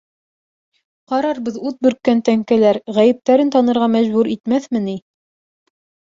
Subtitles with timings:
[1.11, 2.79] —Ҡарарбыҙ, ут бөрккән тәңкәләр...
[2.95, 4.97] ғәйептәрен танырға мәжбүр итмәҫме ни?